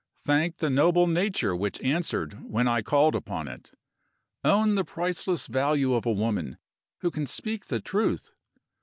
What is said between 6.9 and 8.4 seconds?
who can speak the truth.